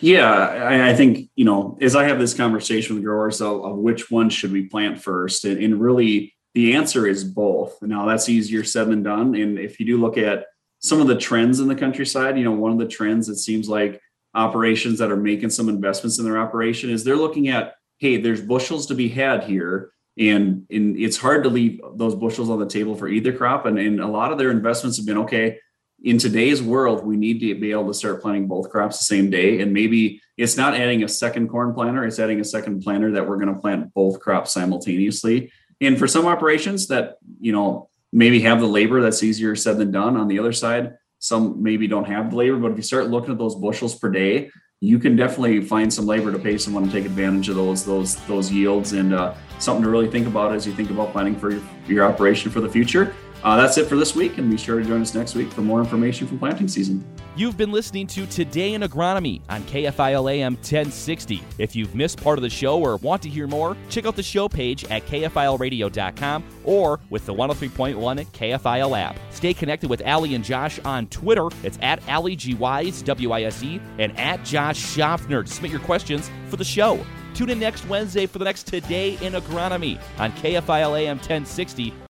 yeah, 0.00 0.28
I, 0.28 0.90
I, 0.90 0.94
think 0.96 1.30
you 1.36 1.44
know 1.44 1.78
as 1.80 1.94
I 1.94 2.08
have 2.08 2.18
this 2.18 2.34
conversation 2.34 2.96
with 2.96 3.04
growers 3.04 3.40
of, 3.40 3.64
of 3.64 3.76
which 3.76 4.10
one 4.10 4.28
should 4.28 4.50
we 4.50 4.64
plant 4.64 5.00
first, 5.00 5.44
and, 5.44 5.62
and, 5.62 5.80
really 5.80 6.34
the 6.54 6.74
answer 6.74 7.06
is 7.06 7.24
both. 7.24 7.80
Now 7.80 8.06
that's 8.06 8.28
easier 8.28 8.64
said 8.64 8.88
than 8.88 9.02
done. 9.02 9.34
And 9.34 9.58
if 9.58 9.80
you 9.80 9.86
do 9.86 10.00
look 10.00 10.18
at 10.18 10.46
some 10.82 11.00
of 11.00 11.06
the 11.06 11.16
trends 11.16 11.60
in 11.60 11.68
the 11.68 11.74
countryside, 11.74 12.38
you 12.38 12.44
know 12.44 12.52
one 12.52 12.72
of 12.72 12.78
the 12.78 12.86
trends 12.86 13.28
it 13.28 13.36
seems 13.36 13.68
like 13.68 14.00
operations 14.34 14.98
that 14.98 15.10
are 15.10 15.16
making 15.16 15.50
some 15.50 15.68
investments 15.68 16.18
in 16.18 16.24
their 16.24 16.38
operation 16.38 16.90
is 16.90 17.04
they're 17.04 17.16
looking 17.16 17.48
at 17.48 17.74
hey, 17.98 18.16
there's 18.16 18.40
bushels 18.40 18.86
to 18.86 18.96
be 18.96 19.08
had 19.08 19.44
here. 19.44 19.92
And, 20.18 20.66
and 20.70 20.98
it's 20.98 21.16
hard 21.16 21.44
to 21.44 21.48
leave 21.48 21.80
those 21.94 22.16
bushels 22.16 22.50
on 22.50 22.58
the 22.58 22.66
table 22.66 22.96
for 22.96 23.06
either 23.06 23.32
crop. 23.32 23.64
And, 23.64 23.78
and 23.78 24.00
a 24.00 24.08
lot 24.08 24.32
of 24.32 24.38
their 24.38 24.50
investments 24.50 24.96
have 24.96 25.06
been 25.06 25.18
okay 25.18 25.60
in 26.02 26.18
today's 26.18 26.60
world, 26.60 27.06
we 27.06 27.16
need 27.16 27.40
to 27.40 27.54
be 27.54 27.70
able 27.70 27.86
to 27.86 27.94
start 27.94 28.20
planting 28.20 28.48
both 28.48 28.70
crops 28.70 28.98
the 28.98 29.04
same 29.04 29.30
day. 29.30 29.60
And 29.60 29.72
maybe 29.72 30.20
it's 30.36 30.56
not 30.56 30.74
adding 30.74 31.04
a 31.04 31.08
second 31.08 31.48
corn 31.48 31.74
planter, 31.74 32.04
it's 32.04 32.18
adding 32.18 32.40
a 32.40 32.44
second 32.44 32.82
planter 32.82 33.12
that 33.12 33.28
we're 33.28 33.36
going 33.36 33.54
to 33.54 33.60
plant 33.60 33.94
both 33.94 34.18
crops 34.18 34.52
simultaneously. 34.52 35.52
And 35.80 35.98
for 35.98 36.08
some 36.08 36.26
operations 36.26 36.88
that, 36.88 37.18
you 37.40 37.52
know, 37.52 37.88
maybe 38.12 38.40
have 38.40 38.60
the 38.60 38.66
labor, 38.66 39.00
that's 39.00 39.22
easier 39.22 39.56
said 39.56 39.78
than 39.78 39.90
done. 39.90 40.16
On 40.16 40.28
the 40.28 40.38
other 40.38 40.52
side, 40.52 40.94
some 41.18 41.62
maybe 41.62 41.86
don't 41.86 42.04
have 42.04 42.30
the 42.30 42.36
labor, 42.36 42.56
but 42.56 42.72
if 42.72 42.76
you 42.76 42.82
start 42.82 43.08
looking 43.08 43.32
at 43.32 43.38
those 43.38 43.54
bushels 43.54 43.94
per 43.94 44.10
day, 44.10 44.50
you 44.80 44.98
can 44.98 45.14
definitely 45.14 45.60
find 45.60 45.92
some 45.92 46.06
labor 46.06 46.32
to 46.32 46.38
pay 46.38 46.58
someone 46.58 46.84
to 46.84 46.90
take 46.90 47.04
advantage 47.04 47.48
of 47.48 47.54
those 47.54 47.84
those 47.84 48.16
those 48.26 48.50
yields 48.50 48.92
and 48.94 49.14
uh, 49.14 49.32
something 49.60 49.84
to 49.84 49.88
really 49.88 50.10
think 50.10 50.26
about 50.26 50.52
as 50.52 50.66
you 50.66 50.72
think 50.72 50.90
about 50.90 51.12
planning 51.12 51.36
for 51.36 51.50
your, 51.50 51.62
your 51.86 52.04
operation 52.04 52.50
for 52.50 52.60
the 52.60 52.68
future. 52.68 53.14
Uh, 53.42 53.56
that's 53.56 53.76
it 53.76 53.88
for 53.88 53.96
this 53.96 54.14
week, 54.14 54.38
and 54.38 54.50
be 54.50 54.56
sure 54.56 54.78
to 54.78 54.84
join 54.84 55.02
us 55.02 55.14
next 55.14 55.34
week 55.34 55.50
for 55.52 55.62
more 55.62 55.80
information 55.80 56.26
from 56.26 56.38
planting 56.38 56.68
season. 56.68 57.04
You've 57.34 57.56
been 57.56 57.72
listening 57.72 58.06
to 58.08 58.26
Today 58.26 58.74
in 58.74 58.82
Agronomy 58.82 59.40
on 59.48 59.62
KFIL 59.62 60.30
AM 60.30 60.54
1060. 60.54 61.42
If 61.58 61.74
you've 61.74 61.94
missed 61.94 62.22
part 62.22 62.38
of 62.38 62.42
the 62.42 62.50
show 62.50 62.78
or 62.78 62.98
want 62.98 63.22
to 63.22 63.28
hear 63.28 63.48
more, 63.48 63.76
check 63.88 64.06
out 64.06 64.14
the 64.14 64.22
show 64.22 64.48
page 64.48 64.84
at 64.90 65.04
KFILradio.com 65.06 66.44
or 66.64 67.00
with 67.10 67.26
the 67.26 67.34
103.1 67.34 68.26
KFIL 68.26 68.98
app. 68.98 69.16
Stay 69.30 69.54
connected 69.54 69.90
with 69.90 70.02
Allie 70.02 70.34
and 70.34 70.44
Josh 70.44 70.78
on 70.80 71.06
Twitter. 71.08 71.48
It's 71.64 71.78
at 71.82 72.06
Allie 72.08 72.36
G 72.36 72.54
Wise, 72.54 73.02
W 73.02 73.32
I 73.32 73.42
S 73.42 73.62
E, 73.62 73.80
and 73.98 74.16
at 74.18 74.44
Josh 74.44 74.78
Schaffner 74.78 75.42
to 75.42 75.50
submit 75.50 75.72
your 75.72 75.80
questions 75.80 76.30
for 76.48 76.56
the 76.56 76.64
show. 76.64 77.04
Tune 77.34 77.48
in 77.48 77.58
next 77.58 77.88
Wednesday 77.88 78.26
for 78.26 78.38
the 78.38 78.44
next 78.44 78.66
Today 78.66 79.14
in 79.22 79.32
Agronomy 79.32 79.98
on 80.18 80.32
KFIL 80.32 81.00
AM 81.00 81.16
1060 81.16 81.94